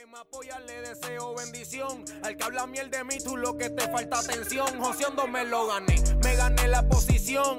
que 0.00 0.06
me 0.06 0.18
apoya 0.18 0.58
le 0.60 0.80
deseo 0.80 1.34
bendición. 1.34 2.04
Al 2.22 2.36
que 2.36 2.44
habla 2.44 2.66
miel 2.66 2.90
de 2.90 3.04
mí, 3.04 3.18
tú 3.22 3.36
lo 3.36 3.56
que 3.58 3.68
te 3.68 3.82
falta 3.90 4.20
atención. 4.20 4.66
Joseando 4.78 5.26
me 5.26 5.44
lo 5.44 5.66
gané, 5.66 5.96
me 6.22 6.36
gané 6.36 6.68
la 6.68 6.88
posición. 6.88 7.58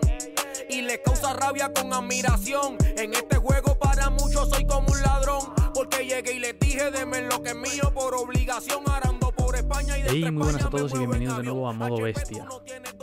Y 0.70 0.82
le 0.82 1.02
causa 1.04 1.34
rabia 1.34 1.72
con 1.72 1.94
admiración. 1.94 2.78
En 2.98 3.14
este 3.14 3.38
juego 3.38 3.78
para 3.78 4.10
muchos 4.10 4.50
soy 4.50 4.66
como 4.66 4.88
un 4.92 5.02
ladrón. 5.02 5.54
Porque 5.74 6.06
llegué 6.06 6.34
y 6.34 6.40
les 6.40 6.60
dije, 6.60 6.90
deme 6.90 7.22
lo 7.22 7.44
que 7.44 7.50
es 7.50 7.56
mío 7.56 7.94
por 7.94 8.16
obligación. 8.16 8.90
Arando 8.90 9.32
por 9.32 9.56
España 9.56 10.00
y 10.00 10.04
de 10.04 10.10
Hey, 10.10 10.32
muy 10.32 10.44
buenas 10.44 10.66
a 10.66 10.70
todos 10.70 10.94
y 10.96 10.98
bienvenidos 10.98 11.38
de 11.38 11.44
nuevo 11.44 11.70
a. 11.70 11.74
Modo 11.74 12.02
Bestia. 12.02 12.48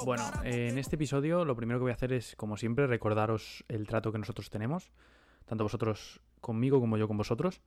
Bueno, 0.04 0.24
en 0.42 0.78
este 0.78 0.96
episodio 0.96 1.44
lo 1.44 1.54
primero 1.54 1.78
que 1.78 1.82
voy 1.82 1.92
a 1.92 1.94
hacer 1.94 2.12
es, 2.12 2.34
como 2.34 2.56
siempre, 2.56 2.88
recordaros 2.88 3.64
el 3.68 3.86
trato 3.86 4.10
que 4.10 4.18
nosotros 4.18 4.50
tenemos, 4.50 4.90
tanto 5.46 5.64
vosotros 5.64 6.20
conmigo 6.40 6.80
como 6.80 6.96
yo 6.96 7.06
con 7.06 7.16
vosotros. 7.16 7.60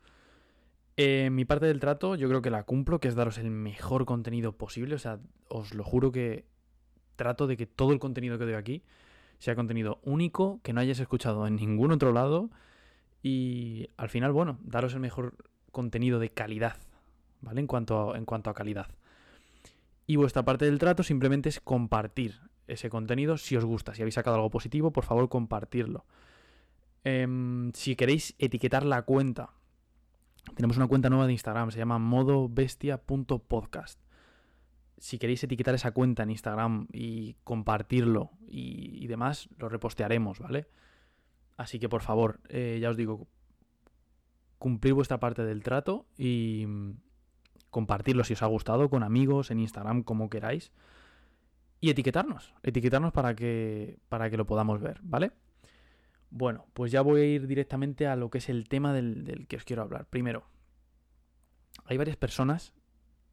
Eh, 0.98 1.30
mi 1.32 1.46
parte 1.46 1.66
del 1.66 1.80
trato 1.80 2.16
yo 2.16 2.28
creo 2.28 2.42
que 2.42 2.50
la 2.50 2.64
cumplo, 2.64 3.00
que 3.00 3.08
es 3.08 3.16
daros 3.16 3.38
el 3.38 3.49
mejor 3.49 4.05
contenido 4.05 4.54
posible, 4.54 4.95
o 4.95 4.99
sea, 4.99 5.20
os 5.48 5.73
lo 5.73 5.84
juro 5.84 6.12
que 6.12 6.45
trato 7.16 7.48
de 7.48 7.58
que 7.58 7.66
todo 7.66 7.94
el 7.94 7.99
contenido 7.99 8.38
que 8.38 8.45
doy 8.45 8.54
aquí 8.54 8.84
sea 9.40 9.55
contenido 9.55 9.99
único, 10.04 10.59
que 10.63 10.73
no 10.73 10.82
hayáis 10.82 10.99
escuchado 10.99 11.48
en 11.48 11.55
ningún 11.55 11.91
otro 11.91 12.12
lado 12.12 12.49
y 13.23 13.90
al 13.98 14.09
final, 14.09 14.32
bueno, 14.32 14.59
daros 14.63 14.94
el 14.94 14.99
mejor 14.99 15.35
contenido 15.72 16.20
de 16.20 16.30
calidad, 16.30 16.77
¿vale? 17.41 17.62
En 17.62 17.68
cuanto 17.68 18.13
a, 18.13 18.18
en 18.18 18.26
cuanto 18.26 18.49
a 18.49 18.54
calidad. 18.54 18.88
Y 20.08 20.16
vuestra 20.18 20.44
parte 20.44 20.66
del 20.66 20.80
trato 20.80 21.04
simplemente 21.04 21.49
es 21.49 21.60
compartir 21.60 22.40
ese 22.68 22.90
contenido 22.90 23.38
si 23.38 23.55
os 23.55 23.66
gusta. 23.66 23.94
Si 23.94 24.02
habéis 24.02 24.16
sacado 24.16 24.35
algo 24.35 24.49
positivo, 24.49 24.91
por 24.91 25.05
favor, 25.05 25.30
compartirlo. 25.30 26.05
Em, 27.04 27.71
si 27.73 27.96
queréis 27.96 28.35
etiquetar 28.38 28.85
la 28.85 29.04
cuenta, 29.04 29.54
tenemos 30.55 30.77
una 30.77 30.88
cuenta 30.88 31.09
nueva 31.09 31.27
de 31.27 31.34
Instagram, 31.34 31.72
se 31.72 31.77
llama 31.77 32.00
modobestia.podcast. 32.00 33.99
Si 34.98 35.18
queréis 35.18 35.43
etiquetar 35.43 35.74
esa 35.74 35.91
cuenta 35.91 36.24
en 36.24 36.32
Instagram 36.32 36.88
y 36.91 37.35
compartirlo 37.43 38.32
y, 38.48 39.07
demás, 39.07 39.49
lo 39.57 39.70
repostearemos, 39.70 40.40
¿vale? 40.40 40.68
Así 41.57 41.80
que 41.80 41.90
por 41.90 42.02
favor, 42.02 42.40
eh, 42.49 42.80
ya 42.82 42.91
os 42.91 42.98
digo, 42.98 43.27
cumplir 44.60 44.93
vuestra 44.93 45.20
parte 45.20 45.43
del 45.43 45.63
trato 45.63 46.05
y 46.18 46.65
mm, 46.68 46.91
compartirlo 47.71 48.24
si 48.24 48.34
os 48.34 48.43
ha 48.43 48.48
gustado 48.48 48.90
con 48.90 49.02
amigos, 49.02 49.49
en 49.49 49.60
Instagram, 49.60 50.04
como 50.04 50.30
queráis. 50.30 50.71
Y 51.80 51.90
etiquetarnos, 51.90 52.54
etiquetarnos 52.62 53.12
para 53.12 53.34
que, 53.34 53.98
para 54.08 54.30
que 54.30 54.37
lo 54.37 54.46
podamos 54.46 54.82
ver, 54.82 54.99
¿vale? 55.02 55.32
Bueno, 56.32 56.65
pues 56.74 56.93
ya 56.93 57.01
voy 57.01 57.21
a 57.21 57.26
ir 57.26 57.46
directamente 57.46 58.07
a 58.07 58.15
lo 58.15 58.29
que 58.29 58.37
es 58.37 58.48
el 58.48 58.70
tema 58.70 58.93
del, 58.93 59.46
que 59.49 59.57
os 59.57 59.65
quiero 59.65 59.82
hablar. 59.82 60.07
Primero, 60.10 60.46
hay 61.84 61.98
varias 61.98 62.15
personas 62.15 62.74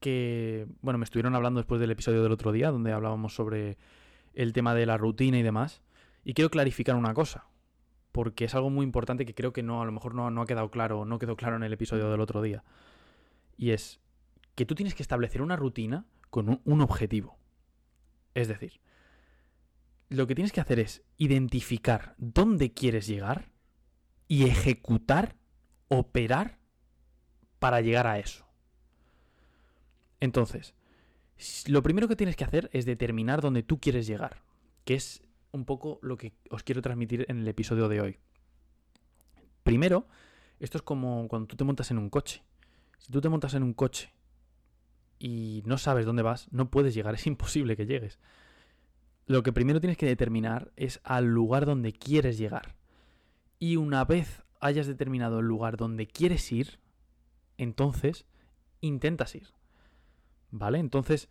que, 0.00 0.66
bueno, 0.82 0.98
me 0.98 1.04
estuvieron 1.04 1.36
hablando 1.36 1.60
después 1.60 1.80
del 1.80 1.92
episodio 1.92 2.24
del 2.24 2.32
otro 2.32 2.50
día, 2.50 2.72
donde 2.72 2.92
hablábamos 2.92 3.34
sobre 3.34 3.78
el 4.34 4.52
tema 4.52 4.74
de 4.74 4.84
la 4.84 4.96
rutina 4.96 5.38
y 5.38 5.42
demás. 5.42 5.80
Y 6.24 6.34
quiero 6.34 6.50
clarificar 6.50 6.96
una 6.96 7.14
cosa, 7.14 7.46
porque 8.10 8.46
es 8.46 8.54
algo 8.56 8.68
muy 8.68 8.82
importante 8.82 9.24
que 9.24 9.34
creo 9.34 9.52
que 9.52 9.62
no, 9.62 9.80
a 9.80 9.86
lo 9.86 9.92
mejor 9.92 10.16
no, 10.16 10.42
ha 10.42 10.46
quedado 10.46 10.68
claro, 10.72 11.04
no 11.04 11.20
quedó 11.20 11.36
claro 11.36 11.54
en 11.54 11.62
el 11.62 11.72
episodio 11.72 12.10
del 12.10 12.20
otro 12.20 12.42
día. 12.42 12.64
Y 13.56 13.70
es 13.70 14.00
que 14.56 14.66
tú 14.66 14.74
tienes 14.74 14.96
que 14.96 15.04
establecer 15.04 15.40
una 15.40 15.54
rutina 15.54 16.04
con 16.30 16.60
un 16.64 16.80
objetivo. 16.80 17.38
Es 18.34 18.48
decir, 18.48 18.80
lo 20.08 20.26
que 20.26 20.34
tienes 20.34 20.52
que 20.52 20.60
hacer 20.60 20.78
es 20.78 21.02
identificar 21.16 22.14
dónde 22.18 22.72
quieres 22.72 23.06
llegar 23.06 23.50
y 24.26 24.44
ejecutar, 24.44 25.36
operar 25.88 26.58
para 27.58 27.80
llegar 27.80 28.06
a 28.06 28.18
eso. 28.18 28.46
Entonces, 30.20 30.74
lo 31.66 31.82
primero 31.82 32.08
que 32.08 32.16
tienes 32.16 32.36
que 32.36 32.44
hacer 32.44 32.70
es 32.72 32.84
determinar 32.84 33.40
dónde 33.40 33.62
tú 33.62 33.80
quieres 33.80 34.06
llegar, 34.06 34.42
que 34.84 34.94
es 34.94 35.22
un 35.52 35.64
poco 35.64 35.98
lo 36.02 36.16
que 36.16 36.34
os 36.50 36.62
quiero 36.62 36.82
transmitir 36.82 37.26
en 37.28 37.40
el 37.40 37.48
episodio 37.48 37.88
de 37.88 38.00
hoy. 38.00 38.18
Primero, 39.62 40.08
esto 40.60 40.78
es 40.78 40.82
como 40.82 41.28
cuando 41.28 41.46
tú 41.46 41.56
te 41.56 41.64
montas 41.64 41.90
en 41.90 41.98
un 41.98 42.10
coche. 42.10 42.42
Si 42.98 43.12
tú 43.12 43.20
te 43.20 43.28
montas 43.28 43.54
en 43.54 43.62
un 43.62 43.74
coche 43.74 44.12
y 45.18 45.62
no 45.66 45.78
sabes 45.78 46.04
dónde 46.06 46.22
vas, 46.22 46.48
no 46.50 46.70
puedes 46.70 46.94
llegar, 46.94 47.14
es 47.14 47.26
imposible 47.26 47.76
que 47.76 47.86
llegues. 47.86 48.18
Lo 49.28 49.42
que 49.42 49.52
primero 49.52 49.78
tienes 49.78 49.98
que 49.98 50.06
determinar 50.06 50.72
es 50.76 51.00
al 51.04 51.26
lugar 51.26 51.66
donde 51.66 51.92
quieres 51.92 52.38
llegar. 52.38 52.76
Y 53.58 53.76
una 53.76 54.06
vez 54.06 54.42
hayas 54.58 54.86
determinado 54.86 55.40
el 55.40 55.46
lugar 55.46 55.76
donde 55.76 56.06
quieres 56.06 56.50
ir, 56.50 56.80
entonces 57.58 58.24
intentas 58.80 59.34
ir. 59.34 59.48
¿Vale? 60.50 60.78
Entonces, 60.78 61.28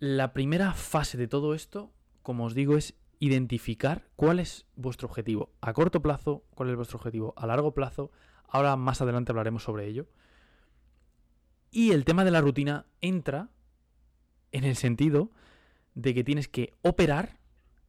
la 0.00 0.32
primera 0.32 0.74
fase 0.74 1.16
de 1.16 1.28
todo 1.28 1.54
esto, 1.54 1.92
como 2.22 2.44
os 2.44 2.54
digo, 2.54 2.76
es 2.76 2.94
identificar 3.20 4.08
cuál 4.16 4.40
es 4.40 4.66
vuestro 4.74 5.06
objetivo. 5.06 5.52
A 5.60 5.74
corto 5.74 6.02
plazo, 6.02 6.42
cuál 6.56 6.70
es 6.70 6.76
vuestro 6.76 6.96
objetivo. 6.96 7.34
A 7.36 7.46
largo 7.46 7.72
plazo, 7.72 8.10
ahora 8.48 8.74
más 8.74 9.00
adelante 9.00 9.30
hablaremos 9.30 9.62
sobre 9.62 9.86
ello. 9.86 10.08
Y 11.70 11.92
el 11.92 12.04
tema 12.04 12.24
de 12.24 12.32
la 12.32 12.40
rutina 12.40 12.86
entra 13.00 13.48
en 14.50 14.64
el 14.64 14.74
sentido 14.74 15.30
de 15.94 16.14
que 16.14 16.24
tienes 16.24 16.48
que 16.48 16.74
operar 16.82 17.38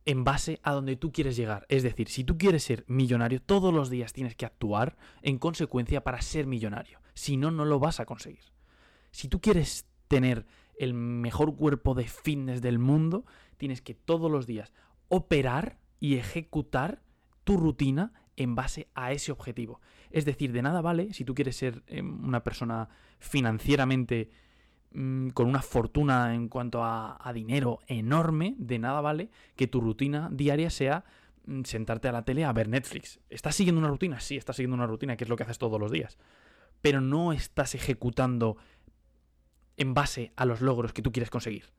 en 0.06 0.24
base 0.24 0.60
a 0.64 0.74
donde 0.74 0.96
tú 0.96 1.12
quieres 1.12 1.36
llegar. 1.36 1.66
Es 1.70 1.84
decir, 1.84 2.10
si 2.10 2.24
tú 2.24 2.38
quieres 2.38 2.64
ser 2.64 2.84
millonario, 2.88 3.42
todos 3.42 3.74
los 3.74 3.90
días 3.90 4.14
tienes 4.14 4.36
que 4.36 4.46
actuar 4.46 4.98
en 5.22 5.38
consecuencia 5.38 6.04
para 6.04 6.22
ser 6.22 6.46
millonario. 6.46 7.00
Si 7.14 7.38
no, 7.38 7.52
no 7.52 7.66
lo 7.66 7.80
vas 7.80 8.00
a 8.00 8.06
conseguir. 8.06 8.44
Si 9.12 9.28
tú 9.28 9.40
quieres 9.40 9.86
tener 10.08 10.46
el 10.78 10.94
mejor 10.94 11.56
cuerpo 11.56 11.94
de 11.94 12.06
fitness 12.06 12.62
del 12.62 12.80
mundo, 12.80 13.26
tienes 13.58 13.82
que 13.82 13.94
todos 13.94 14.30
los 14.30 14.46
días 14.48 14.74
operar 15.08 15.78
y 16.00 16.16
ejecutar 16.16 17.02
tu 17.44 17.58
rutina 17.58 18.14
en 18.36 18.56
base 18.56 18.90
a 18.96 19.12
ese 19.12 19.32
objetivo. 19.32 19.80
Es 20.10 20.26
decir, 20.26 20.52
de 20.52 20.62
nada 20.62 20.82
vale 20.82 21.14
si 21.14 21.24
tú 21.24 21.36
quieres 21.36 21.56
ser 21.56 21.84
eh, 21.88 22.02
una 22.02 22.44
persona 22.44 22.90
financieramente 23.20 24.32
mm, 24.94 25.30
con 25.30 25.48
una 25.48 25.62
fortuna 25.62 26.34
en 26.34 26.50
cuanto 26.50 26.84
a, 26.84 27.32
dinero 27.34 27.80
enorme, 27.88 28.56
de 28.58 28.80
nada 28.80 29.02
vale 29.02 29.30
que 29.56 29.68
tu 29.68 29.82
rutina 29.82 30.30
diaria 30.32 30.70
sea 30.70 31.06
mm, 31.46 31.64
sentarte 31.64 32.08
a 32.08 32.12
la 32.12 32.24
tele 32.24 32.46
a 32.46 32.54
ver 32.54 32.68
Netflix. 32.68 33.20
¿Estás 33.30 33.56
siguiendo 33.56 33.80
una 33.80 33.90
rutina? 33.90 34.20
Sí, 34.20 34.38
estás 34.38 34.56
siguiendo 34.56 34.76
una 34.76 34.88
rutina, 34.88 35.18
que 35.18 35.24
es 35.24 35.30
lo 35.30 35.36
que 35.36 35.44
haces 35.44 35.58
todos 35.58 35.80
los 35.80 35.92
días. 35.92 36.18
Pero 36.82 37.02
no 37.02 37.34
estás 37.34 37.76
ejecutando 37.76 38.58
en 39.78 39.94
base 39.94 40.34
a 40.36 40.46
los 40.46 40.62
logros 40.62 40.94
que 40.94 41.02
tú 41.02 41.12
quieres 41.12 41.30
conseguir. 41.30 41.72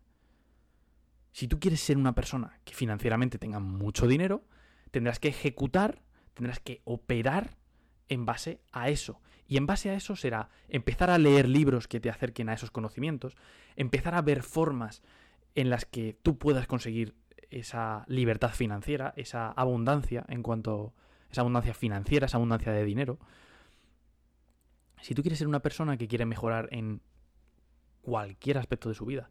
Si 1.33 1.49
tú 1.49 1.59
quieres 1.59 1.81
ser 1.81 1.97
una 1.97 2.15
persona 2.15 2.61
que 2.65 2.75
financieramente 2.75 3.39
tenga 3.39 3.59
mucho 3.59 4.07
dinero, 4.07 4.45
tendrás 4.91 5.19
que 5.19 5.29
ejecutar, 5.29 6.01
tendrás 6.35 6.61
que 6.61 6.81
operar 6.85 7.57
en 8.09 8.25
base 8.25 8.61
a 8.73 8.89
eso. 8.89 9.21
Y 9.47 9.57
en 9.57 9.67
base 9.67 9.91
a 9.91 9.95
eso 9.95 10.17
será 10.17 10.49
empezar 10.69 11.11
a 11.11 11.19
leer 11.19 11.49
libros 11.49 11.89
que 11.89 12.01
te 12.01 12.11
acerquen 12.11 12.49
a 12.49 12.55
esos 12.55 12.71
conocimientos, 12.71 13.37
empezar 13.77 14.15
a 14.15 14.23
ver 14.23 14.43
formas 14.43 15.03
en 15.55 15.71
las 15.71 15.85
que 15.85 16.17
tú 16.23 16.39
puedas 16.39 16.67
conseguir 16.67 17.15
esa 17.51 18.05
libertad 18.09 18.51
financiera, 18.51 19.13
esa 19.17 19.51
abundancia 19.51 20.25
en 20.29 20.43
cuanto 20.43 20.95
esa 21.31 21.43
abundancia 21.43 21.75
financiera, 21.75 22.27
esa 22.27 22.39
abundancia 22.39 22.73
de 22.73 22.85
dinero. 22.85 23.19
Si 25.03 25.15
tú 25.15 25.23
quieres 25.23 25.39
ser 25.39 25.49
una 25.49 25.61
persona 25.61 25.97
que 25.97 26.09
quiere 26.09 26.27
mejorar 26.27 26.69
en 26.73 27.03
cualquier 28.03 28.59
aspecto 28.59 28.89
de 28.89 28.95
su 28.95 29.05
vida, 29.05 29.31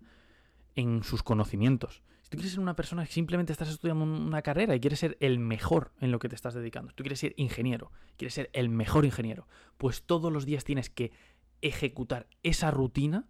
en 0.75 1.03
sus 1.03 1.23
conocimientos. 1.23 2.03
Si 2.23 2.29
tú 2.29 2.37
quieres 2.37 2.51
ser 2.51 2.61
una 2.61 2.75
persona 2.75 3.05
que 3.05 3.11
simplemente 3.11 3.51
estás 3.51 3.69
estudiando 3.69 4.03
una 4.05 4.41
carrera 4.41 4.75
y 4.75 4.79
quieres 4.79 4.99
ser 4.99 5.17
el 5.19 5.39
mejor 5.39 5.91
en 5.99 6.11
lo 6.11 6.19
que 6.19 6.29
te 6.29 6.35
estás 6.35 6.53
dedicando, 6.53 6.93
tú 6.93 7.03
quieres 7.03 7.19
ser 7.19 7.33
ingeniero, 7.37 7.91
quieres 8.17 8.33
ser 8.33 8.49
el 8.53 8.69
mejor 8.69 9.05
ingeniero, 9.05 9.47
pues 9.77 10.03
todos 10.03 10.31
los 10.31 10.45
días 10.45 10.63
tienes 10.63 10.89
que 10.89 11.11
ejecutar 11.61 12.27
esa 12.41 12.71
rutina 12.71 13.27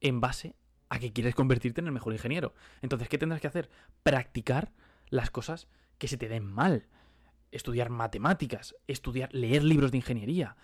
en 0.00 0.20
base 0.20 0.54
a 0.88 0.98
que 0.98 1.12
quieres 1.12 1.34
convertirte 1.34 1.80
en 1.80 1.86
el 1.86 1.92
mejor 1.92 2.12
ingeniero. 2.12 2.54
Entonces, 2.82 3.08
¿qué 3.08 3.18
tendrás 3.18 3.40
que 3.40 3.46
hacer? 3.46 3.70
Practicar 4.02 4.72
las 5.08 5.30
cosas 5.30 5.68
que 5.98 6.08
se 6.08 6.16
te 6.16 6.28
den 6.28 6.44
mal. 6.44 6.86
Estudiar 7.50 7.90
matemáticas, 7.90 8.76
estudiar, 8.86 9.32
leer 9.32 9.64
libros 9.64 9.90
de 9.90 9.98
ingeniería. 9.98 10.56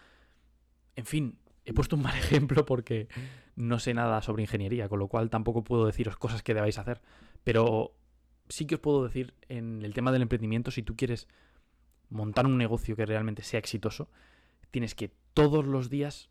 En 0.97 1.07
fin, 1.07 1.39
he 1.65 1.73
puesto 1.73 1.97
un 1.97 2.03
mal 2.03 2.17
ejemplo 2.19 2.67
porque 2.67 3.09
no 3.57 3.79
sé 3.79 3.95
nada 3.95 4.23
sobre 4.23 4.43
ingeniería, 4.43 4.89
con 4.89 4.99
lo 4.99 5.09
cual 5.09 5.31
tampoco 5.31 5.65
puedo 5.65 5.87
deciros 5.87 6.17
cosas 6.17 6.43
que 6.43 6.55
debáis 6.55 6.79
hacer. 6.79 7.01
Pero 7.45 7.95
sí 8.49 8.67
que 8.67 8.77
os 8.77 8.81
puedo 8.81 9.05
decir 9.05 9.35
en 9.49 9.83
el 9.83 9.95
tema 9.95 10.13
del 10.13 10.23
emprendimiento, 10.23 10.71
si 10.71 10.83
tú 10.83 10.97
quieres 10.97 11.29
montar 12.09 12.47
un 12.47 12.59
negocio 12.59 12.97
que 12.97 13.07
realmente 13.07 13.43
sea 13.43 13.59
exitoso, 13.59 14.09
tienes 14.71 14.95
que 14.95 15.13
todos 15.35 15.65
los 15.65 15.91
días 15.91 16.29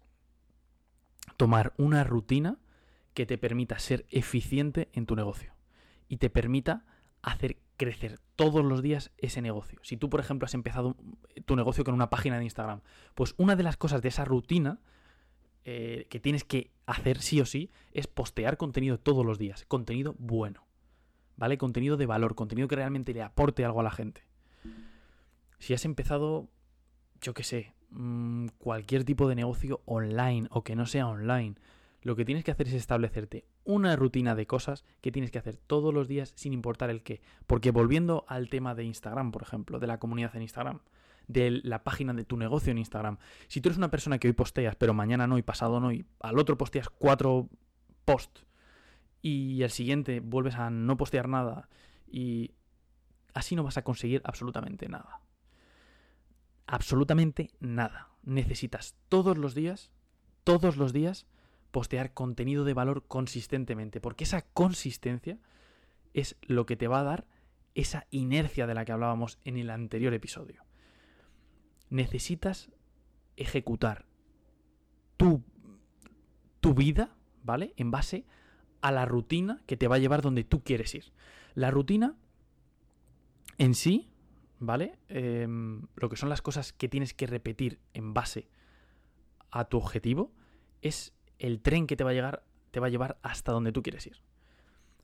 tomar 1.38 1.74
una 1.78 2.04
rutina 2.04 2.60
que 3.14 3.26
te 3.26 3.38
permita 3.38 3.80
ser 3.80 4.06
eficiente 4.10 4.90
en 4.94 5.06
tu 5.06 5.16
negocio 5.16 5.54
y 6.08 6.18
te 6.18 6.30
permita 6.30 6.86
hacer 7.22 7.58
crecer 7.78 8.20
todos 8.36 8.64
los 8.64 8.82
días 8.82 9.12
ese 9.18 9.42
negocio. 9.42 9.80
Si 9.84 9.98
tú, 9.98 10.10
por 10.10 10.20
ejemplo, 10.20 10.46
has 10.46 10.54
empezado 10.54 10.96
tu 11.46 11.56
negocio 11.56 11.84
con 11.84 11.94
una 11.94 12.10
página 12.10 12.38
de 12.38 12.44
Instagram, 12.44 12.82
pues 13.16 13.36
una 13.38 13.56
de 13.56 13.64
las 13.64 13.78
cosas 13.78 14.02
de 14.02 14.10
esa 14.10 14.26
rutina 14.26 14.80
eh, 15.66 16.08
que 16.10 16.20
tienes 16.20 16.44
que 16.44 16.72
hacer 16.86 17.22
sí 17.22 17.42
o 17.42 17.46
sí 17.46 17.72
es 17.92 18.08
postear 18.08 18.58
contenido 18.58 19.00
todos 19.00 19.26
los 19.26 19.38
días, 19.38 19.66
contenido 19.66 20.16
bueno, 20.18 20.66
¿vale? 21.40 21.58
Contenido 21.58 21.96
de 21.96 22.06
valor, 22.06 22.36
contenido 22.36 22.68
que 22.68 22.76
realmente 22.76 23.14
le 23.14 23.24
aporte 23.24 23.64
algo 23.64 23.80
a 23.80 23.84
la 23.84 23.92
gente. 23.92 24.28
Si 25.58 25.74
has 25.74 25.86
empezado, 25.86 26.50
yo 27.22 27.34
qué 27.34 27.44
sé, 27.44 27.74
mm, 27.92 28.48
cualquier 28.58 29.06
tipo 29.06 29.28
de 29.28 29.36
negocio 29.36 29.82
online 29.86 30.48
o 30.52 30.66
que 30.66 30.76
no 30.76 30.86
sea 30.86 31.08
online, 31.08 31.56
lo 32.02 32.18
que 32.18 32.26
tienes 32.26 32.44
que 32.44 32.52
hacer 32.52 32.68
es 32.68 32.74
establecerte 32.74 33.46
una 33.64 33.96
rutina 33.96 34.36
de 34.36 34.48
cosas 34.48 34.84
que 35.00 35.14
tienes 35.14 35.32
que 35.32 35.40
hacer 35.40 35.56
todos 35.56 35.94
los 35.94 36.10
días 36.10 36.34
sin 36.36 36.52
importar 36.52 36.90
el 36.90 37.04
qué. 37.04 37.22
Porque 37.48 37.72
volviendo 37.72 38.26
al 38.28 38.50
tema 38.50 38.76
de 38.76 38.84
Instagram, 38.84 39.32
por 39.32 39.42
ejemplo, 39.42 39.80
de 39.80 39.88
la 39.88 39.98
comunidad 39.98 40.36
en 40.36 40.42
Instagram, 40.42 40.82
de 41.28 41.62
la 41.64 41.86
página 41.86 42.14
de 42.14 42.26
tu 42.26 42.36
negocio 42.36 42.72
en 42.72 42.80
Instagram, 42.80 43.18
si 43.48 43.62
tú 43.62 43.70
eres 43.70 43.78
una 43.78 43.92
persona 43.92 44.18
que 44.18 44.28
hoy 44.28 44.34
posteas, 44.34 44.76
pero 44.76 44.94
mañana 44.94 45.26
no 45.26 45.38
y 45.38 45.42
pasado 45.42 45.80
no, 45.80 45.94
y 45.94 46.06
al 46.20 46.38
otro 46.38 46.58
posteas 46.58 46.90
cuatro 46.90 47.48
posts 48.04 48.46
y 49.22 49.64
el 49.64 49.72
siguiente 49.72 50.20
vuelves 50.20 50.56
a 50.56 50.70
no 50.70 50.98
postear 50.98 51.28
nada 51.28 51.70
y 52.08 52.52
así 53.34 53.56
no 53.56 53.64
vas 53.64 53.78
a 53.78 53.84
conseguir 53.84 54.22
absolutamente 54.24 54.88
nada. 54.88 55.22
Absolutamente 56.68 57.52
nada. 57.60 58.10
Necesitas 58.24 58.96
todos 59.10 59.38
los 59.38 59.56
días, 59.56 59.92
todos 60.44 60.78
los 60.78 60.94
días, 60.94 61.26
postear 61.72 62.14
contenido 62.14 62.64
de 62.64 62.74
valor 62.74 63.06
consistentemente, 63.08 64.02
porque 64.02 64.24
esa 64.24 64.42
consistencia 64.42 65.40
es 66.14 66.36
lo 66.42 66.66
que 66.66 66.76
te 66.76 66.88
va 66.88 67.00
a 67.00 67.04
dar 67.04 67.28
esa 67.76 68.08
inercia 68.10 68.68
de 68.68 68.74
la 68.74 68.86
que 68.86 68.92
hablábamos 68.92 69.40
en 69.46 69.58
el 69.58 69.70
anterior 69.70 70.14
episodio. 70.14 70.64
Necesitas 71.90 72.72
ejecutar 73.36 74.06
tu, 75.18 75.44
tu 76.60 76.74
vida, 76.74 77.16
¿vale? 77.44 77.74
En 77.78 77.92
base 77.92 78.26
a 78.26 78.40
la 78.82 79.06
rutina 79.06 79.62
que 79.66 79.78
te 79.78 79.88
va 79.88 79.96
a 79.96 80.00
llevar 80.00 80.22
donde 80.22 80.44
tú 80.44 80.64
quieres 80.64 80.94
ir. 80.96 81.12
La 81.54 81.72
rutina 81.72 82.16
en 83.58 83.76
sí, 83.76 84.10
¿vale? 84.60 84.98
Em, 85.10 85.84
lo 85.96 86.10
que 86.10 86.16
son 86.16 86.30
las 86.30 86.42
cosas 86.42 86.74
que 86.74 86.90
tienes 86.90 87.14
que 87.14 87.28
repetir 87.28 87.80
en 87.94 88.14
base 88.14 88.50
a 89.52 89.66
tu 89.66 89.78
objetivo 89.78 90.32
es 90.82 91.14
el 91.40 91.62
tren 91.62 91.88
que 91.88 91.96
te 91.96 92.04
va 92.04 92.12
a 92.12 92.14
llegar 92.14 92.44
te 92.72 92.80
va 92.80 92.88
a 92.88 92.90
llevar 92.90 93.18
hasta 93.22 93.52
donde 93.52 93.72
tú 93.72 93.82
quieres 93.82 94.06
ir. 94.08 94.18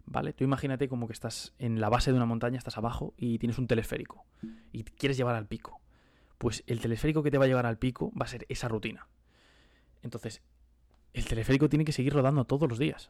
¿Vale? 0.06 0.34
Tú 0.34 0.44
imagínate 0.44 0.88
como 0.88 1.08
que 1.08 1.14
estás 1.14 1.54
en 1.58 1.82
la 1.82 1.90
base 1.90 2.12
de 2.12 2.18
una 2.18 2.28
montaña, 2.28 2.58
estás 2.58 2.78
abajo 2.78 3.14
y 3.18 3.40
tienes 3.40 3.58
un 3.58 3.68
teleférico 3.68 4.24
y 4.72 4.84
quieres 4.84 5.18
llevar 5.18 5.36
al 5.36 5.48
pico. 5.48 5.82
Pues 6.38 6.64
el 6.68 6.80
teleférico 6.80 7.24
que 7.24 7.32
te 7.32 7.40
va 7.40 7.46
a 7.46 7.48
llevar 7.48 7.66
al 7.66 7.80
pico 7.80 8.12
va 8.20 8.26
a 8.26 8.30
ser 8.30 8.46
esa 8.50 8.68
rutina. 8.68 9.08
Entonces, 10.04 10.44
el 11.14 11.26
teleférico 11.26 11.70
tiene 11.70 11.86
que 11.86 11.92
seguir 11.92 12.14
rodando 12.14 12.46
todos 12.46 12.70
los 12.70 12.78
días, 12.78 13.10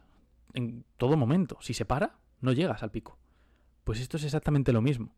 en 0.54 0.84
todo 0.96 1.16
momento. 1.16 1.58
Si 1.60 1.74
se 1.74 1.84
para, 1.84 2.18
no 2.40 2.52
llegas 2.52 2.82
al 2.82 2.90
pico. 2.90 3.18
Pues 3.84 4.00
esto 4.00 4.16
es 4.16 4.24
exactamente 4.24 4.72
lo 4.72 4.82
mismo. 4.82 5.14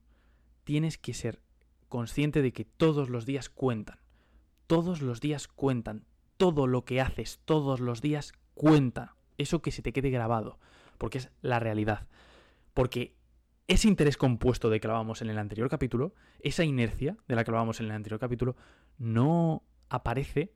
Tienes 0.65 0.99
que 0.99 1.15
ser 1.15 1.41
consciente 1.89 2.43
de 2.43 2.53
que 2.53 2.65
todos 2.65 3.09
los 3.09 3.27
días 3.27 3.49
cuentan. 3.49 3.99
Todos 4.67 5.01
los 5.01 5.21
días 5.21 5.49
cuentan 5.49 6.05
todo 6.39 6.67
lo 6.67 6.85
que 6.85 7.03
haces 7.03 7.41
todos 7.45 7.81
los 7.81 8.01
días 8.01 8.33
cuenta. 8.55 9.17
Eso 9.37 9.61
que 9.61 9.73
se 9.73 9.83
te 9.83 9.93
quede 9.93 10.11
grabado, 10.11 10.59
porque 10.97 11.19
es 11.19 11.31
la 11.43 11.59
realidad. 11.59 12.07
Porque 12.73 13.15
ese 13.67 13.89
interés 13.89 14.17
compuesto 14.17 14.71
de 14.71 14.81
que 14.81 14.87
hablábamos 14.87 15.21
en 15.21 15.29
el 15.29 15.39
anterior 15.39 15.69
capítulo, 15.69 16.15
esa 16.41 16.65
inercia 16.65 17.19
de 17.27 17.35
la 17.35 17.45
que 17.45 17.51
hablábamos 17.51 17.81
en 17.81 17.87
el 17.87 17.93
anterior 17.93 18.19
capítulo, 18.19 18.57
no 18.97 19.63
aparece 19.91 20.53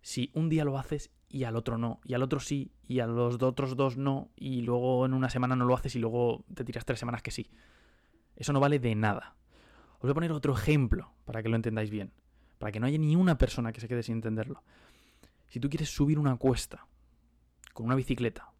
si 0.00 0.30
un 0.34 0.48
día 0.48 0.64
lo 0.64 0.78
haces 0.78 1.10
y 1.28 1.44
al 1.44 1.56
otro 1.56 1.78
no, 1.78 2.00
y 2.04 2.14
al 2.14 2.22
otro 2.22 2.40
sí, 2.40 2.72
y 2.86 3.00
a 3.00 3.06
los 3.06 3.42
otros 3.42 3.76
dos 3.76 3.96
no, 3.96 4.30
y 4.36 4.62
luego 4.62 5.04
en 5.04 5.14
una 5.14 5.30
semana 5.30 5.56
no 5.56 5.64
lo 5.64 5.74
haces 5.74 5.94
y 5.94 5.98
luego 5.98 6.44
te 6.54 6.64
tiras 6.64 6.84
tres 6.84 6.98
semanas 6.98 7.22
que 7.22 7.30
sí. 7.30 7.50
Eso 8.36 8.52
no 8.52 8.60
vale 8.60 8.78
de 8.78 8.94
nada. 8.94 9.34
Os 9.96 10.02
voy 10.02 10.12
a 10.12 10.14
poner 10.14 10.32
otro 10.32 10.54
ejemplo 10.54 11.12
para 11.24 11.42
que 11.42 11.48
lo 11.48 11.56
entendáis 11.56 11.90
bien, 11.90 12.12
para 12.58 12.72
que 12.72 12.80
no 12.80 12.86
haya 12.86 12.98
ni 12.98 13.16
una 13.16 13.36
persona 13.36 13.72
que 13.72 13.80
se 13.80 13.88
quede 13.88 14.02
sin 14.02 14.16
entenderlo. 14.16 14.62
Si 15.48 15.60
tú 15.60 15.68
quieres 15.68 15.90
subir 15.90 16.18
una 16.18 16.36
cuesta 16.36 16.86
con 17.72 17.86
una 17.86 17.94
bicicleta, 17.94 18.52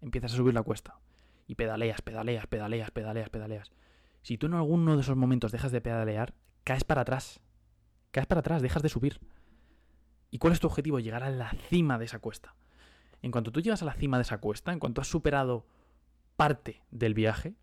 empiezas 0.00 0.32
a 0.32 0.36
subir 0.36 0.54
la 0.54 0.62
cuesta 0.62 0.98
y 1.46 1.54
pedaleas, 1.54 2.02
pedaleas, 2.02 2.46
pedaleas, 2.46 2.90
pedaleas, 2.90 3.30
pedaleas. 3.30 3.72
Si 4.22 4.38
tú 4.38 4.46
en 4.46 4.54
alguno 4.54 4.96
de 4.96 5.02
esos 5.02 5.16
momentos 5.16 5.52
dejas 5.52 5.72
de 5.72 5.80
pedalear, 5.80 6.34
caes 6.64 6.84
para 6.84 7.02
atrás. 7.02 7.40
Caes 8.10 8.26
para 8.26 8.40
atrás, 8.40 8.62
dejas 8.62 8.82
de 8.82 8.88
subir. 8.88 9.20
¿Y 10.30 10.38
cuál 10.38 10.52
es 10.52 10.60
tu 10.60 10.66
objetivo? 10.66 11.00
Llegar 11.00 11.22
a 11.22 11.30
la 11.30 11.50
cima 11.68 11.98
de 11.98 12.04
esa 12.04 12.18
cuesta. 12.18 12.54
En 13.22 13.30
cuanto 13.30 13.50
tú 13.50 13.60
llegas 13.60 13.82
a 13.82 13.84
la 13.84 13.94
cima 13.94 14.18
de 14.18 14.22
esa 14.22 14.38
cuesta, 14.38 14.72
en 14.72 14.78
cuanto 14.78 15.00
has 15.00 15.08
superado 15.08 15.66
parte 16.36 16.82
del 16.90 17.14
viaje, 17.14 17.54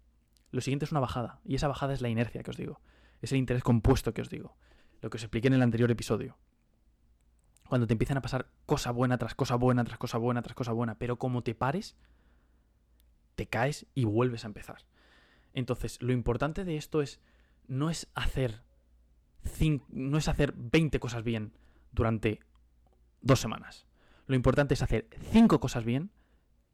lo 0.51 0.61
siguiente 0.61 0.85
es 0.85 0.91
una 0.91 0.99
bajada. 0.99 1.39
Y 1.45 1.55
esa 1.55 1.67
bajada 1.67 1.93
es 1.93 2.01
la 2.01 2.09
inercia 2.09 2.43
que 2.43 2.51
os 2.51 2.57
digo. 2.57 2.81
Es 3.21 3.31
el 3.31 3.37
interés 3.37 3.63
compuesto 3.63 4.13
que 4.13 4.21
os 4.21 4.29
digo. 4.29 4.55
Lo 5.01 5.09
que 5.09 5.17
os 5.17 5.23
expliqué 5.23 5.47
en 5.47 5.53
el 5.53 5.61
anterior 5.61 5.91
episodio 5.91 6.37
cuando 7.67 7.87
te 7.87 7.93
empiezan 7.93 8.17
a 8.17 8.21
pasar 8.21 8.47
cosa 8.65 8.91
buena 8.91 9.17
tras 9.17 9.35
cosa 9.35 9.55
buena, 9.55 9.83
tras 9.83 9.97
cosa 9.97 10.17
buena, 10.17 10.41
tras 10.41 10.55
cosa 10.55 10.71
buena, 10.71 10.97
pero 10.97 11.17
como 11.17 11.41
te 11.43 11.55
pares, 11.55 11.95
te 13.35 13.47
caes 13.47 13.87
y 13.93 14.05
vuelves 14.05 14.43
a 14.43 14.47
empezar. 14.47 14.85
Entonces, 15.53 16.01
lo 16.01 16.13
importante 16.13 16.63
de 16.63 16.77
esto 16.77 17.01
es 17.01 17.19
no 17.67 17.89
es 17.89 18.09
hacer 18.13 18.63
no 19.89 20.17
es 20.17 20.27
hacer 20.27 20.53
20 20.55 20.99
cosas 20.99 21.23
bien 21.23 21.53
durante 21.91 22.39
dos 23.25 23.41
semanas. 23.41 23.85
Lo 24.27 24.35
importante 24.35 24.75
es 24.75 24.81
hacer 24.81 25.09
5 25.31 25.59
cosas 25.59 25.83
bien 25.83 26.11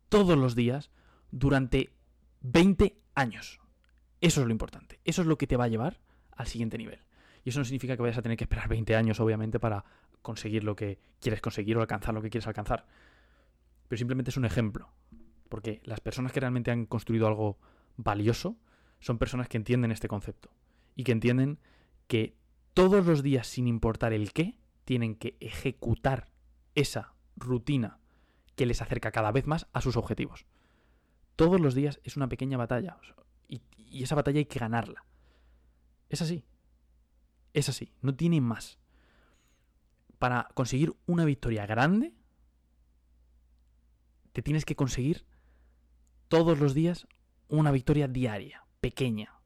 todos 0.10 0.38
los 0.38 0.54
días 0.54 0.92
durante 1.32 1.96
20 2.42 3.02
años. 3.16 3.60
Eso 4.20 4.42
es 4.42 4.48
lo 4.48 4.52
importante. 4.52 5.00
Eso 5.04 5.22
es 5.24 5.28
lo 5.28 5.38
que 5.38 5.48
te 5.48 5.58
va 5.58 5.64
a 5.64 5.70
llevar 5.70 6.02
al 6.32 6.46
siguiente 6.46 6.78
nivel. 6.78 7.00
Y 7.44 7.50
eso 7.50 7.60
no 7.60 7.66
significa 7.66 7.96
que 7.96 8.04
vayas 8.04 8.20
a 8.20 8.22
tener 8.22 8.38
que 8.38 8.44
esperar 8.44 8.68
20 8.68 8.96
años, 8.96 9.20
obviamente, 9.20 9.60
para 9.60 9.84
conseguir 10.22 10.64
lo 10.64 10.76
que 10.76 11.00
quieres 11.20 11.42
conseguir 11.42 11.78
o 11.78 11.82
alcanzar 11.82 12.14
lo 12.14 12.22
que 12.22 12.30
quieres 12.30 12.48
alcanzar. 12.48 12.86
Pero 13.88 13.98
simplemente 13.98 14.30
es 14.30 14.38
un 14.38 14.46
ejemplo. 14.46 14.94
Porque 15.50 15.82
las 15.86 16.02
personas 16.02 16.32
que 16.32 16.40
realmente 16.40 16.72
han 16.72 16.86
construido 16.86 17.28
algo 17.28 17.58
valioso 17.98 18.58
son 19.00 19.18
personas 19.18 19.48
que 19.48 19.58
entienden 19.58 19.92
este 19.92 20.08
concepto. 20.08 20.54
Y 20.96 21.04
que 21.06 21.14
entienden 21.14 21.60
que 22.08 22.36
todos 22.74 23.06
los 23.06 23.24
días, 23.24 23.48
sin 23.48 23.68
importar 23.68 24.14
el 24.14 24.34
qué, 24.34 24.58
tienen 24.84 25.16
que 25.16 25.38
ejecutar 25.40 26.31
esa 26.76 27.14
rutina 27.36 28.00
que 28.56 28.66
les 28.66 28.82
acerca 28.82 29.12
cada 29.12 29.32
vez 29.32 29.48
más 29.48 29.68
a 29.74 29.82
sus 29.82 29.98
objetivos. 29.98 30.46
Todos 31.36 31.60
los 31.60 31.74
días 31.74 32.00
es 32.04 32.18
una 32.18 32.30
pequeña 32.30 32.58
batalla. 32.58 32.98
Y, 33.48 33.62
esa 34.04 34.16
batalla 34.16 34.40
hay 34.40 34.46
que 34.46 34.60
ganarla. 34.60 35.06
Es 36.10 36.22
así. 36.22 36.46
Es 37.54 37.70
así. 37.70 37.94
No 38.02 38.16
tiene 38.16 38.42
más 38.42 38.80
para 40.20 40.50
conseguir 40.54 40.94
una 41.08 41.26
victoria 41.26 41.66
grande, 41.66 42.14
te 44.34 44.44
tienes 44.44 44.66
que 44.66 44.76
conseguir 44.76 45.26
todos 46.28 46.60
los 46.60 46.76
días 46.76 47.08
una 47.48 47.72
victoria 47.72 48.08
diaria, 48.08 48.66
pequeña. 48.80 49.42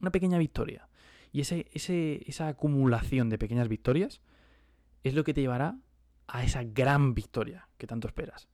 Una 0.00 0.10
pequeña 0.10 0.38
victoria. 0.38 0.88
Y 1.30 1.40
esa 1.40 2.48
acumulación 2.48 3.30
de 3.30 3.38
pequeñas 3.38 3.68
victorias 3.68 4.20
es 5.04 5.14
lo 5.14 5.22
que 5.22 5.34
te 5.34 5.40
llevará 5.40 5.78
a 6.26 6.44
esa 6.44 6.62
gran 6.64 7.14
victoria 7.14 7.68
que 7.78 7.86
tanto 7.86 8.08
esperas. 8.08 8.48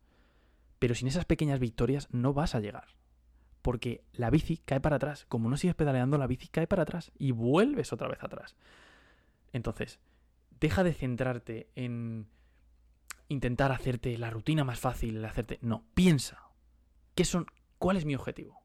Pero 0.79 0.95
sin 0.95 1.09
esas 1.09 1.25
pequeñas 1.25 1.59
victorias 1.59 2.09
no 2.11 2.33
vas 2.33 2.55
a 2.55 2.61
llegar. 2.61 2.97
Porque 3.63 4.05
la 4.13 4.31
bici 4.31 4.59
cae 4.59 4.81
para 4.81 4.97
atrás. 4.97 5.27
Como 5.27 5.49
no 5.49 5.57
sigues 5.57 5.75
pedaleando, 5.77 6.19
la 6.19 6.27
bici 6.27 6.49
cae 6.49 6.67
para 6.67 6.83
atrás 6.83 7.13
y 7.19 7.33
vuelves 7.33 7.93
otra 7.93 8.09
vez 8.09 8.23
atrás. 8.23 8.57
Entonces, 9.53 9.99
deja 10.61 10.85
de 10.85 10.95
centrarte 10.95 11.69
en 11.75 12.29
intentar 13.29 13.73
hacerte 13.73 14.17
la 14.19 14.31
rutina 14.31 14.65
más 14.65 14.81
fácil, 14.81 15.25
hacerte. 15.25 15.59
No, 15.63 15.85
piensa. 15.95 16.51
¿Qué 17.15 17.25
son, 17.25 17.47
¿Cuál 17.79 17.97
es 17.97 18.05
mi 18.05 18.15
objetivo? 18.15 18.63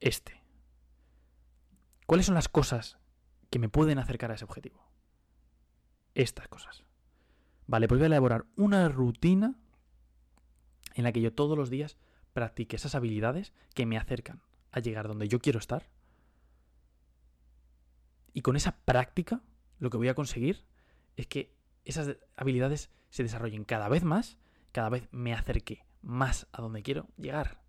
Este. 0.00 0.42
¿Cuáles 2.06 2.26
son 2.26 2.34
las 2.34 2.48
cosas 2.48 2.98
que 3.50 3.58
me 3.58 3.68
pueden 3.68 3.98
acercar 3.98 4.30
a 4.30 4.34
ese 4.34 4.44
objetivo? 4.44 4.90
Estas 6.14 6.48
cosas. 6.48 6.84
Vale, 7.68 7.86
pues 7.86 7.98
voy 7.98 8.04
a 8.04 8.06
elaborar 8.06 8.46
una 8.56 8.88
rutina 8.88 9.54
en 10.94 11.04
la 11.04 11.12
que 11.12 11.20
yo 11.20 11.34
todos 11.34 11.56
los 11.56 11.68
días 11.68 11.98
practique 12.32 12.76
esas 12.76 12.94
habilidades 12.94 13.52
que 13.74 13.84
me 13.84 13.98
acercan 13.98 14.40
a 14.72 14.80
llegar 14.80 15.06
donde 15.06 15.28
yo 15.28 15.38
quiero 15.38 15.58
estar. 15.58 15.90
Y 18.32 18.40
con 18.40 18.56
esa 18.56 18.80
práctica 18.86 19.42
lo 19.78 19.90
que 19.90 19.98
voy 19.98 20.08
a 20.08 20.14
conseguir 20.14 20.64
es 21.16 21.26
que 21.26 21.54
esas 21.84 22.16
habilidades 22.36 22.90
se 23.10 23.22
desarrollen 23.22 23.64
cada 23.64 23.90
vez 23.90 24.02
más, 24.02 24.38
cada 24.72 24.88
vez 24.88 25.06
me 25.10 25.34
acerque 25.34 25.84
más 26.00 26.46
a 26.52 26.62
donde 26.62 26.82
quiero 26.82 27.06
llegar. 27.18 27.62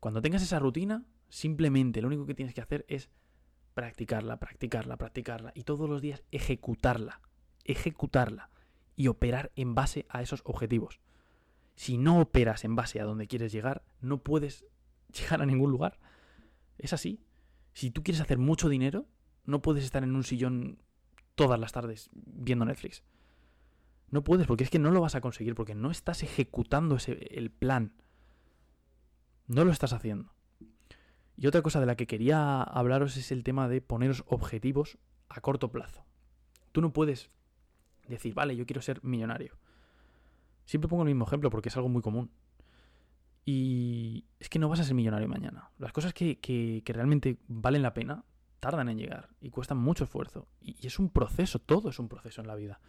Cuando 0.00 0.20
tengas 0.20 0.42
esa 0.42 0.58
rutina, 0.58 1.04
simplemente 1.28 2.02
lo 2.02 2.08
único 2.08 2.26
que 2.26 2.34
tienes 2.34 2.56
que 2.56 2.60
hacer 2.60 2.84
es 2.88 3.08
practicarla, 3.74 4.40
practicarla, 4.40 4.96
practicarla 4.96 5.52
y 5.54 5.62
todos 5.62 5.88
los 5.88 6.02
días 6.02 6.24
ejecutarla, 6.32 7.20
ejecutarla. 7.68 8.50
y 8.96 9.06
operar 9.06 9.52
en 9.54 9.76
base 9.76 10.06
a 10.08 10.22
esos 10.22 10.42
objetivos. 10.44 10.98
Si 11.76 11.98
no 11.98 12.20
operas 12.20 12.64
en 12.64 12.74
base 12.74 13.00
a 13.00 13.04
donde 13.04 13.28
quieres 13.28 13.52
llegar, 13.52 13.84
no 14.00 14.24
puedes 14.24 14.64
llegar 15.16 15.40
a 15.40 15.46
ningún 15.46 15.70
lugar. 15.70 16.00
Es 16.78 16.92
así. 16.92 17.20
Si 17.74 17.92
tú 17.92 18.02
quieres 18.02 18.20
hacer 18.20 18.38
mucho 18.38 18.68
dinero, 18.68 19.06
no 19.44 19.62
puedes 19.62 19.84
estar 19.84 20.02
en 20.02 20.16
un 20.16 20.24
sillón 20.24 20.82
todas 21.36 21.60
las 21.60 21.70
tardes 21.70 22.10
viendo 22.12 22.64
Netflix. 22.64 23.04
No 24.10 24.24
puedes, 24.24 24.48
porque 24.48 24.64
es 24.64 24.70
que 24.70 24.80
no 24.80 24.90
lo 24.90 25.00
vas 25.00 25.14
a 25.14 25.20
conseguir, 25.20 25.54
porque 25.54 25.76
no 25.76 25.92
estás 25.92 26.24
ejecutando 26.24 26.96
ese, 26.96 27.12
el 27.30 27.52
plan. 27.52 27.92
No 29.46 29.64
lo 29.64 29.70
estás 29.70 29.92
haciendo. 29.92 30.34
Y 31.36 31.46
otra 31.46 31.62
cosa 31.62 31.78
de 31.78 31.86
la 31.86 31.94
que 31.94 32.08
quería 32.08 32.62
hablaros 32.62 33.16
es 33.16 33.30
el 33.30 33.44
tema 33.44 33.68
de 33.68 33.80
poneros 33.80 34.24
objetivos 34.26 34.98
a 35.28 35.40
corto 35.40 35.70
plazo. 35.70 36.04
Tú 36.72 36.80
no 36.80 36.92
puedes 36.92 37.30
decir, 38.08 38.34
vale, 38.34 38.56
yo 38.56 38.66
quiero 38.66 38.82
ser 38.82 39.02
millonario. 39.02 39.56
Siempre 40.64 40.88
pongo 40.88 41.02
el 41.02 41.08
mismo 41.08 41.24
ejemplo 41.24 41.50
porque 41.50 41.68
es 41.68 41.76
algo 41.76 41.88
muy 41.88 42.02
común. 42.02 42.30
Y 43.44 44.26
es 44.38 44.50
que 44.50 44.58
no 44.58 44.68
vas 44.68 44.80
a 44.80 44.84
ser 44.84 44.94
millonario 44.94 45.26
mañana. 45.28 45.70
Las 45.78 45.92
cosas 45.92 46.12
que, 46.12 46.38
que, 46.38 46.82
realmente 46.86 47.38
valen 47.48 47.80
la 47.80 47.94
pena 47.94 48.24
tardan 48.60 48.90
en 48.90 48.98
llegar 48.98 49.30
y 49.40 49.48
cuestan 49.48 49.78
mucho 49.78 50.04
esfuerzo. 50.04 50.46
Y, 50.60 50.86
es 50.86 50.98
un 50.98 51.08
proceso, 51.08 51.58
todo 51.58 51.88
es 51.88 51.98
un 51.98 52.08
proceso 52.08 52.42
en 52.42 52.46
la 52.46 52.54
vida. 52.54 52.80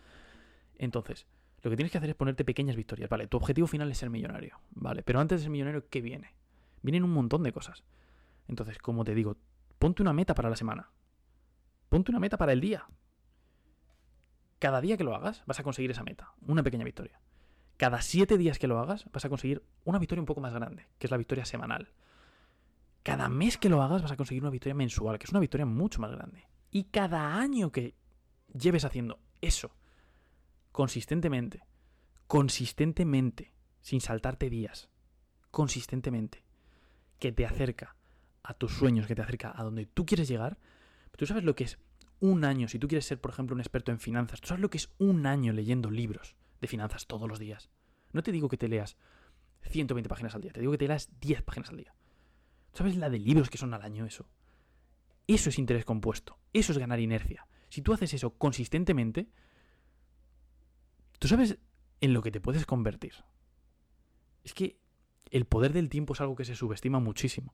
Entonces, 0.75 1.27
lo 1.61 1.69
que 1.69 1.77
tienes 1.77 1.91
que 1.91 1.97
hacer 1.97 2.09
es 2.09 2.15
ponerte 2.17 2.43
pequeñas 2.43 2.75
victorias. 2.75 3.09
Vale, 3.09 3.27
tu 3.27 3.37
objetivo 3.37 3.67
final 3.67 3.89
es 3.89 3.97
ser 3.97 4.09
millonario. 4.09 4.59
Vale, 4.71 5.03
pero 5.03 5.21
antes 5.21 5.39
de 5.39 5.43
ser 5.43 5.51
millonario, 5.51 5.87
¿qué 5.89 6.01
viene? 6.01 6.35
Vienen 6.81 7.05
un 7.05 7.13
montón 7.13 7.43
de 7.43 7.53
cosas. 7.53 7.85
Entonces, 8.49 8.77
como 8.79 9.05
te 9.05 9.15
digo, 9.15 9.37
ponte 9.77 10.01
una 10.01 10.11
meta 10.11 10.35
para 10.35 10.49
la 10.49 10.57
semana. 10.57 10.91
Ponte 11.87 12.11
una 12.11 12.19
meta 12.19 12.37
para 12.37 12.51
el 12.51 12.59
día. 12.59 12.85
Cada 14.59 14.81
día 14.81 14.97
que 14.97 15.05
lo 15.05 15.15
hagas 15.15 15.43
vas 15.45 15.59
a 15.59 15.63
conseguir 15.63 15.91
esa 15.91 16.03
meta, 16.03 16.33
una 16.45 16.63
pequeña 16.63 16.83
victoria. 16.83 17.19
Cada 17.77 18.01
siete 18.01 18.37
días 18.37 18.59
que 18.59 18.67
lo 18.67 18.77
hagas 18.79 19.05
vas 19.11 19.23
a 19.23 19.29
conseguir 19.29 19.63
una 19.85 19.99
victoria 19.99 20.21
un 20.21 20.25
poco 20.25 20.41
más 20.41 20.53
grande, 20.53 20.87
que 20.97 21.07
es 21.07 21.11
la 21.11 21.17
victoria 21.17 21.45
semanal. 21.45 21.93
Cada 23.03 23.29
mes 23.29 23.57
que 23.57 23.69
lo 23.69 23.81
hagas 23.81 24.01
vas 24.01 24.11
a 24.11 24.17
conseguir 24.17 24.43
una 24.43 24.51
victoria 24.51 24.75
mensual, 24.75 25.17
que 25.17 25.23
es 25.23 25.31
una 25.31 25.39
victoria 25.39 25.65
mucho 25.65 26.01
más 26.01 26.11
grande. 26.11 26.45
Y 26.71 26.83
cada 26.85 27.37
año 27.37 27.71
que 27.71 27.95
lleves 28.53 28.83
haciendo 28.83 29.19
eso, 29.39 29.71
consistentemente, 30.73 31.63
consistentemente, 32.27 33.53
sin 33.81 34.01
saltarte 34.01 34.49
días, 34.49 34.89
consistentemente, 35.49 36.43
que 37.17 37.31
te 37.31 37.45
acerca 37.45 37.95
a 38.43 38.53
tus 38.53 38.73
sueños, 38.73 39.07
que 39.07 39.15
te 39.15 39.21
acerca 39.21 39.53
a 39.55 39.63
donde 39.63 39.85
tú 39.85 40.05
quieres 40.05 40.27
llegar, 40.27 40.57
tú 41.17 41.25
sabes 41.25 41.43
lo 41.43 41.55
que 41.55 41.63
es 41.63 41.79
un 42.19 42.43
año, 42.43 42.67
si 42.67 42.79
tú 42.79 42.87
quieres 42.87 43.05
ser, 43.05 43.19
por 43.19 43.31
ejemplo, 43.31 43.53
un 43.53 43.61
experto 43.61 43.91
en 43.91 43.99
finanzas, 43.99 44.41
tú 44.41 44.47
sabes 44.47 44.61
lo 44.61 44.69
que 44.69 44.77
es 44.77 44.89
un 44.97 45.25
año 45.25 45.53
leyendo 45.53 45.89
libros 45.89 46.35
de 46.61 46.67
finanzas 46.67 47.07
todos 47.07 47.27
los 47.27 47.39
días. 47.39 47.69
No 48.11 48.23
te 48.23 48.31
digo 48.31 48.49
que 48.49 48.57
te 48.57 48.67
leas 48.67 48.97
120 49.61 50.09
páginas 50.09 50.35
al 50.35 50.41
día, 50.41 50.51
te 50.51 50.59
digo 50.59 50.71
que 50.71 50.77
te 50.77 50.87
leas 50.87 51.09
10 51.21 51.43
páginas 51.43 51.69
al 51.69 51.77
día. 51.77 51.95
¿Tú 52.71 52.79
sabes 52.79 52.97
la 52.97 53.09
de 53.09 53.19
libros 53.19 53.49
que 53.49 53.57
son 53.57 53.73
al 53.73 53.81
año 53.81 54.05
eso? 54.05 54.29
Eso 55.27 55.49
es 55.49 55.59
interés 55.59 55.85
compuesto, 55.85 56.39
eso 56.53 56.71
es 56.71 56.77
ganar 56.77 56.99
inercia. 56.99 57.47
Si 57.69 57.81
tú 57.81 57.93
haces 57.93 58.13
eso 58.13 58.31
consistentemente, 58.31 59.29
tú 61.19 61.27
sabes 61.27 61.59
en 62.01 62.13
lo 62.13 62.21
que 62.21 62.31
te 62.31 62.41
puedes 62.41 62.65
convertir. 62.65 63.13
Es 64.43 64.53
que 64.53 64.79
el 65.29 65.45
poder 65.45 65.73
del 65.73 65.89
tiempo 65.89 66.13
es 66.13 66.21
algo 66.21 66.35
que 66.35 66.45
se 66.45 66.55
subestima 66.55 66.99
muchísimo. 66.99 67.53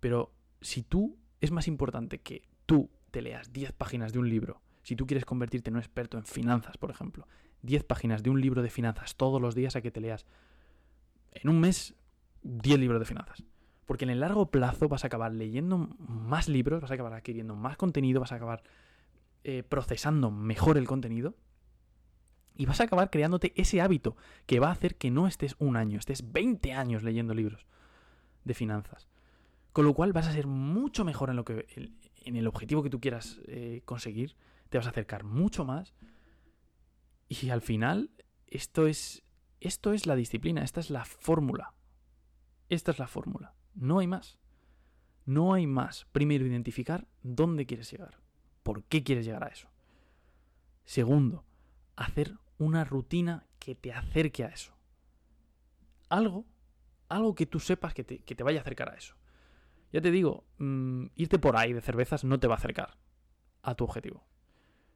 Pero 0.00 0.34
si 0.60 0.82
tú 0.82 1.18
es 1.40 1.50
más 1.50 1.68
importante 1.68 2.20
que 2.20 2.42
tú 2.66 2.90
te 3.12 3.22
leas 3.22 3.52
10 3.52 3.72
páginas 3.72 4.12
de 4.12 4.18
un 4.18 4.28
libro, 4.28 4.60
si 4.82 4.96
tú 4.96 5.06
quieres 5.06 5.24
convertirte 5.24 5.70
en 5.70 5.76
un 5.76 5.80
experto 5.80 6.18
en 6.18 6.24
finanzas, 6.24 6.76
por 6.76 6.90
ejemplo, 6.90 7.28
10 7.62 7.84
páginas 7.84 8.24
de 8.24 8.30
un 8.30 8.40
libro 8.40 8.62
de 8.62 8.70
finanzas 8.70 9.14
todos 9.14 9.40
los 9.40 9.54
días 9.54 9.76
a 9.76 9.80
que 9.80 9.92
te 9.92 10.00
leas 10.00 10.26
en 11.30 11.48
un 11.48 11.60
mes 11.60 11.94
10 12.42 12.80
libros 12.80 12.98
de 12.98 13.06
finanzas. 13.06 13.44
Porque 13.86 14.04
en 14.04 14.10
el 14.10 14.20
largo 14.20 14.50
plazo 14.50 14.88
vas 14.88 15.04
a 15.04 15.08
acabar 15.08 15.32
leyendo 15.32 15.78
más 15.98 16.48
libros, 16.48 16.80
vas 16.80 16.90
a 16.90 16.94
acabar 16.94 17.12
adquiriendo 17.12 17.54
más 17.54 17.76
contenido, 17.76 18.20
vas 18.20 18.32
a 18.32 18.36
acabar 18.36 18.62
eh, 19.44 19.62
procesando 19.62 20.30
mejor 20.30 20.78
el 20.78 20.86
contenido 20.86 21.34
y 22.56 22.66
vas 22.66 22.80
a 22.80 22.84
acabar 22.84 23.10
creándote 23.10 23.52
ese 23.56 23.80
hábito 23.80 24.16
que 24.46 24.60
va 24.60 24.68
a 24.68 24.72
hacer 24.72 24.96
que 24.96 25.10
no 25.10 25.26
estés 25.26 25.56
un 25.58 25.76
año, 25.76 25.98
estés 25.98 26.32
20 26.32 26.72
años 26.72 27.02
leyendo 27.02 27.34
libros 27.34 27.66
de 28.44 28.54
finanzas. 28.54 29.08
Con 29.72 29.84
lo 29.84 29.94
cual 29.94 30.12
vas 30.12 30.28
a 30.28 30.32
ser 30.32 30.46
mucho 30.46 31.04
mejor 31.04 31.30
en, 31.30 31.36
lo 31.36 31.44
que, 31.44 31.66
en 32.24 32.36
el 32.36 32.46
objetivo 32.46 32.82
que 32.82 32.90
tú 32.90 33.00
quieras 33.00 33.40
eh, 33.46 33.82
conseguir, 33.84 34.36
te 34.68 34.78
vas 34.78 34.86
a 34.86 34.90
acercar 34.90 35.24
mucho 35.24 35.64
más 35.64 35.94
y 37.28 37.50
al 37.50 37.62
final 37.62 38.10
esto 38.46 38.86
es, 38.86 39.22
esto 39.60 39.92
es 39.92 40.06
la 40.06 40.16
disciplina, 40.16 40.62
esta 40.62 40.80
es 40.80 40.90
la 40.90 41.04
fórmula. 41.04 41.74
Esta 42.68 42.90
es 42.90 42.98
la 42.98 43.06
fórmula. 43.06 43.54
No 43.74 43.98
hay 43.98 44.06
más. 44.06 44.38
No 45.24 45.54
hay 45.54 45.66
más. 45.66 46.06
Primero, 46.12 46.46
identificar 46.46 47.06
dónde 47.22 47.66
quieres 47.66 47.90
llegar. 47.90 48.18
¿Por 48.62 48.84
qué 48.84 49.02
quieres 49.02 49.24
llegar 49.24 49.44
a 49.44 49.48
eso? 49.48 49.68
Segundo, 50.84 51.44
hacer 51.96 52.38
una 52.58 52.84
rutina 52.84 53.46
que 53.58 53.74
te 53.74 53.92
acerque 53.92 54.44
a 54.44 54.48
eso. 54.48 54.74
Algo, 56.08 56.44
algo 57.08 57.34
que 57.34 57.46
tú 57.46 57.60
sepas 57.60 57.94
que 57.94 58.04
te, 58.04 58.18
que 58.18 58.34
te 58.34 58.42
vaya 58.42 58.58
a 58.58 58.62
acercar 58.62 58.90
a 58.90 58.96
eso. 58.96 59.16
Ya 59.92 60.00
te 60.00 60.10
digo, 60.10 60.44
mm, 60.58 61.06
irte 61.16 61.38
por 61.38 61.56
ahí 61.56 61.72
de 61.72 61.80
cervezas 61.80 62.24
no 62.24 62.40
te 62.40 62.46
va 62.46 62.54
a 62.54 62.58
acercar 62.58 62.96
a 63.62 63.74
tu 63.74 63.84
objetivo. 63.84 64.24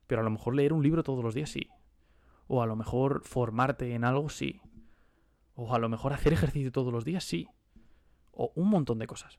Pero 0.07 0.23
a 0.23 0.25
lo 0.25 0.31
mejor 0.31 0.55
leer 0.55 0.73
un 0.73 0.83
libro 0.83 1.03
todos 1.03 1.23
los 1.23 1.35
días 1.35 1.51
sí. 1.51 1.69
O 2.47 2.63
a 2.63 2.67
lo 2.67 2.77
mejor 2.77 3.23
formarte 3.25 3.95
en 3.95 4.05
algo 4.05 4.29
sí. 4.29 4.61
O 5.55 5.75
a 5.75 5.79
lo 5.79 5.89
mejor 5.89 6.13
hacer 6.13 6.33
ejercicio 6.33 6.73
todos 6.73 6.93
los 6.93 7.05
días 7.05 7.25
sí. 7.25 7.49
O 8.33 8.53
un 8.55 8.69
montón 8.69 8.99
de 8.99 9.07
cosas. 9.07 9.39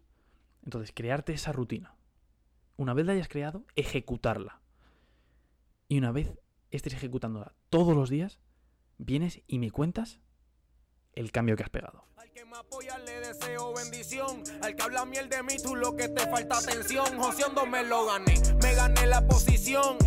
Entonces, 0.63 0.91
crearte 0.93 1.33
esa 1.33 1.51
rutina. 1.51 1.95
Una 2.75 2.93
vez 2.93 3.05
la 3.05 3.13
hayas 3.13 3.29
creado, 3.29 3.65
ejecutarla. 3.75 4.61
Y 5.87 5.97
una 5.97 6.11
vez 6.11 6.37
estés 6.69 6.93
ejecutándola 6.93 7.55
todos 7.69 7.95
los 7.95 8.09
días, 8.09 8.39
vienes 8.97 9.41
y 9.47 9.59
me 9.59 9.71
cuentas 9.71 10.19
el 11.13 11.31
cambio 11.31 11.55
que 11.55 11.63
has 11.63 11.69
pegado. 11.69 12.03
Que 12.37 12.45
me 12.45 12.57
apoya 12.57 12.99
le 12.99 13.19
deseo 13.19 13.73
bendición. 13.73 14.43
Al 14.61 14.75
que 14.75 14.83
habla 14.83 15.05
miel 15.05 15.27
de 15.27 15.41
mí, 15.41 15.55
tú 15.57 15.75
lo 15.75 15.95
que 15.95 16.07
te 16.07 16.21
falta 16.29 16.59
atención. 16.59 17.17
Joseando 17.17 17.65
me 17.65 17.83
lo 17.83 18.05
gané, 18.05 18.39
me 18.61 18.75
gané 18.75 19.07
la 19.07 19.27
posición. 19.27 19.97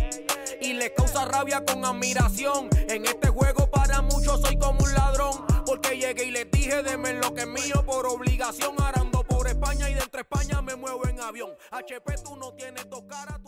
Y 0.61 0.71
le 0.71 0.93
causa 0.93 1.25
rabia 1.25 1.65
con 1.65 1.83
admiración. 1.83 2.69
En 2.87 3.05
este 3.05 3.27
juego 3.27 3.69
para 3.69 4.01
muchos 4.01 4.39
soy 4.39 4.57
como 4.57 4.81
un 4.81 4.93
ladrón. 4.93 5.45
Porque 5.65 5.97
llegué 5.97 6.23
y 6.23 6.31
les 6.31 6.49
dije, 6.49 6.81
deme 6.83 7.11
lo 7.15 7.33
que 7.33 7.41
es 7.41 7.47
mío 7.47 7.83
por 7.85 8.05
obligación. 8.05 8.81
Arando 8.81 9.23
por 9.25 9.49
España 9.49 9.89
y 9.89 9.95
de 9.95 9.99
entre 9.99 10.21
España 10.21 10.61
me 10.61 10.77
muevo 10.77 11.05
en 11.09 11.19
avión. 11.19 11.51
HP 11.71 12.13
tú 12.23 12.37
no 12.37 12.53
tienes 12.53 12.89
dos 12.89 13.03
caras. 13.09 13.41